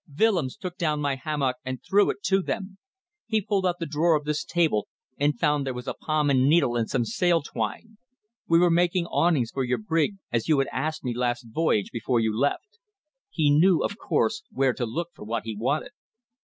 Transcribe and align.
Willems 0.17 0.57
took 0.57 0.79
down 0.79 0.99
my 0.99 1.13
hammock 1.13 1.57
and 1.63 1.79
threw 1.83 2.09
it 2.09 2.23
to 2.23 2.41
them. 2.41 2.79
He 3.27 3.39
pulled 3.39 3.67
out 3.67 3.75
the 3.79 3.85
drawer 3.85 4.15
of 4.15 4.25
this 4.25 4.43
table, 4.43 4.87
and 5.19 5.39
found 5.39 5.63
there 5.63 5.77
a 5.77 5.93
palm 5.93 6.31
and 6.31 6.49
needle 6.49 6.75
and 6.75 6.89
some 6.89 7.05
sail 7.05 7.43
twine. 7.43 7.99
We 8.47 8.57
were 8.57 8.71
making 8.71 9.05
awnings 9.05 9.51
for 9.51 9.63
your 9.63 9.77
brig, 9.77 10.17
as 10.31 10.47
you 10.47 10.57
had 10.57 10.69
asked 10.71 11.03
me 11.03 11.13
last 11.13 11.45
voyage 11.51 11.91
before 11.91 12.19
you 12.19 12.35
left. 12.35 12.79
He 13.29 13.51
knew, 13.51 13.83
of 13.83 13.99
course, 13.99 14.41
where 14.49 14.73
to 14.73 14.87
look 14.87 15.09
for 15.13 15.23
what 15.23 15.43
he 15.43 15.55
wanted. 15.55 15.91